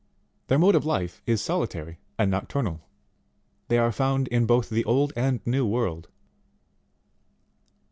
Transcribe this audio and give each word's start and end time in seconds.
Their 0.47 0.57
mode 0.57 0.73
of 0.73 0.83
life 0.83 1.21
is 1.27 1.43
solitary 1.43 1.99
and 2.17 2.31
nocturnal. 2.31 2.81
They 3.67 3.77
are 3.77 3.91
found 3.91 4.27
in 4.29 4.47
both 4.47 4.67
the 4.67 4.83
old 4.85 5.13
and 5.15 5.45
new 5.45 5.63
world. 5.63 6.09